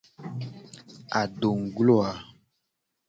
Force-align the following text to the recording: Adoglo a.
Adoglo 1.21 1.95
a. 2.09 2.11